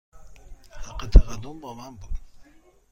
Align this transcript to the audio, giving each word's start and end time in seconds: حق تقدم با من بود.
حق 0.85 1.09
تقدم 1.09 1.59
با 1.59 1.73
من 1.73 1.95
بود. 1.95 2.19